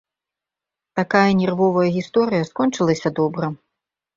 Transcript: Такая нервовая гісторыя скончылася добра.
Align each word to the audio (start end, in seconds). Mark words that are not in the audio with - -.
Такая 0.99 1.27
нервовая 1.41 1.85
гісторыя 1.99 2.49
скончылася 2.51 3.09
добра. 3.21 3.45